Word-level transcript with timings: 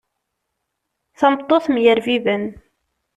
Tameṭṭut 1.19 1.65
mm 1.69 1.77
yerbiben. 1.83 2.43